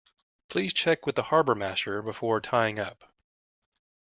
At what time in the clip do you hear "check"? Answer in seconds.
0.73-1.05